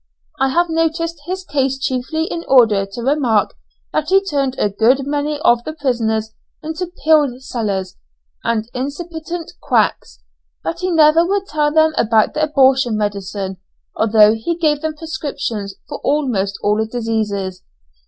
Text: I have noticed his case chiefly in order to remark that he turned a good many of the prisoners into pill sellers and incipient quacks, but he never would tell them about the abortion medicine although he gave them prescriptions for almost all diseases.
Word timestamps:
I 0.39 0.49
have 0.49 0.67
noticed 0.71 1.19
his 1.27 1.45
case 1.45 1.77
chiefly 1.77 2.23
in 2.23 2.43
order 2.47 2.87
to 2.87 3.03
remark 3.03 3.53
that 3.93 4.09
he 4.09 4.25
turned 4.25 4.55
a 4.57 4.67
good 4.67 5.05
many 5.05 5.39
of 5.41 5.63
the 5.63 5.73
prisoners 5.73 6.33
into 6.63 6.91
pill 7.03 7.39
sellers 7.39 7.97
and 8.43 8.67
incipient 8.73 9.51
quacks, 9.61 10.23
but 10.63 10.79
he 10.79 10.89
never 10.89 11.23
would 11.23 11.45
tell 11.45 11.71
them 11.71 11.93
about 11.99 12.33
the 12.33 12.41
abortion 12.41 12.97
medicine 12.97 13.57
although 13.95 14.33
he 14.33 14.57
gave 14.57 14.81
them 14.81 14.95
prescriptions 14.95 15.75
for 15.87 15.99
almost 15.99 16.57
all 16.63 16.83
diseases. 16.83 17.61